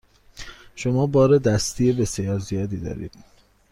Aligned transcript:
شما 0.75 1.05
بار 1.07 1.37
دستی 1.37 1.91
بسیار 1.91 2.39
زیادی 2.39 2.77
دارید. 2.79 3.13